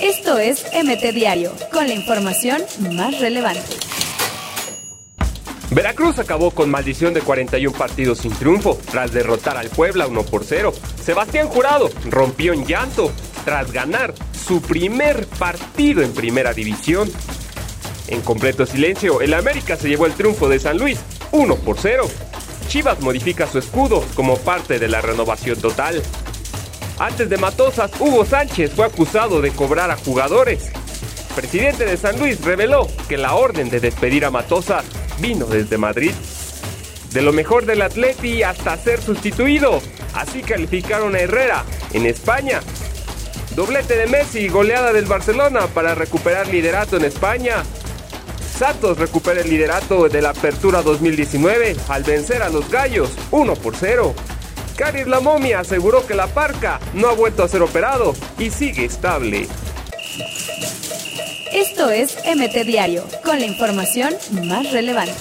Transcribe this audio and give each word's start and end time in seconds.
Esto 0.00 0.38
es 0.38 0.64
MT 0.72 1.14
Diario, 1.14 1.52
con 1.72 1.86
la 1.88 1.94
información 1.94 2.62
más 2.92 3.18
relevante. 3.20 3.76
Veracruz 5.70 6.18
acabó 6.18 6.52
con 6.52 6.70
maldición 6.70 7.12
de 7.12 7.20
41 7.20 7.76
partidos 7.76 8.18
sin 8.18 8.32
triunfo 8.32 8.78
tras 8.90 9.12
derrotar 9.12 9.56
al 9.56 9.68
Puebla 9.68 10.06
1 10.06 10.22
por 10.24 10.44
0. 10.44 10.72
Sebastián 11.02 11.48
Jurado 11.48 11.90
rompió 12.08 12.52
en 12.52 12.64
llanto 12.64 13.12
tras 13.44 13.72
ganar 13.72 14.14
su 14.32 14.62
primer 14.62 15.26
partido 15.26 16.02
en 16.02 16.12
primera 16.12 16.52
división. 16.52 17.10
En 18.08 18.20
completo 18.20 18.64
silencio, 18.64 19.20
el 19.20 19.34
América 19.34 19.76
se 19.76 19.88
llevó 19.88 20.06
el 20.06 20.14
triunfo 20.14 20.48
de 20.48 20.60
San 20.60 20.78
Luis 20.78 20.98
1 21.32 21.56
por 21.56 21.78
0. 21.78 22.08
Chivas 22.68 23.00
modifica 23.00 23.46
su 23.46 23.58
escudo 23.58 24.04
como 24.14 24.36
parte 24.38 24.78
de 24.78 24.88
la 24.88 25.00
renovación 25.00 25.60
total. 25.60 26.02
Antes 26.98 27.28
de 27.28 27.36
Matosas, 27.36 27.90
Hugo 28.00 28.24
Sánchez 28.24 28.72
fue 28.74 28.86
acusado 28.86 29.42
de 29.42 29.50
cobrar 29.50 29.90
a 29.90 29.96
jugadores. 29.96 30.70
Presidente 31.34 31.84
de 31.84 31.98
San 31.98 32.18
Luis 32.18 32.40
reveló 32.40 32.88
que 33.06 33.18
la 33.18 33.34
orden 33.34 33.68
de 33.68 33.80
despedir 33.80 34.24
a 34.24 34.30
Matosas 34.30 34.84
vino 35.18 35.44
desde 35.44 35.76
Madrid. 35.76 36.12
De 37.12 37.20
lo 37.20 37.34
mejor 37.34 37.66
del 37.66 37.82
Atleti 37.82 38.42
hasta 38.42 38.78
ser 38.78 39.02
sustituido. 39.02 39.82
Así 40.14 40.40
calificaron 40.40 41.14
a 41.14 41.18
Herrera 41.18 41.64
en 41.92 42.06
España. 42.06 42.60
Doblete 43.54 43.96
de 43.96 44.06
Messi 44.06 44.48
goleada 44.48 44.94
del 44.94 45.04
Barcelona 45.04 45.66
para 45.66 45.94
recuperar 45.94 46.48
liderato 46.48 46.96
en 46.96 47.04
España. 47.04 47.62
Santos 48.58 48.96
recupera 48.96 49.42
el 49.42 49.50
liderato 49.50 50.08
de 50.08 50.22
la 50.22 50.30
Apertura 50.30 50.80
2019 50.80 51.76
al 51.88 52.04
vencer 52.04 52.42
a 52.42 52.48
los 52.48 52.70
Gallos 52.70 53.10
1 53.30 53.54
por 53.56 53.76
0. 53.76 54.14
Caris 54.76 55.06
La 55.06 55.20
Momia 55.20 55.60
aseguró 55.60 56.06
que 56.06 56.14
la 56.14 56.26
parca 56.26 56.78
no 56.92 57.08
ha 57.08 57.14
vuelto 57.14 57.42
a 57.42 57.48
ser 57.48 57.62
operado 57.62 58.14
y 58.38 58.50
sigue 58.50 58.84
estable. 58.84 59.48
Esto 61.52 61.88
es 61.88 62.18
MT 62.26 62.66
Diario, 62.66 63.02
con 63.24 63.40
la 63.40 63.46
información 63.46 64.14
más 64.44 64.70
relevante. 64.72 65.14